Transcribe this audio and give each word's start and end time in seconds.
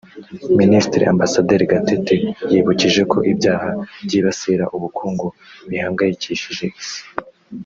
Minisitiri 0.59 1.03
Ambasaderi 1.13 1.69
Gatete 1.71 2.15
yibukije 2.51 3.01
ko 3.11 3.17
ibyaha 3.31 3.69
byibasira 4.05 4.65
ubukungu 4.75 5.27
bihangayikishije 5.69 6.65
Isi 6.81 7.01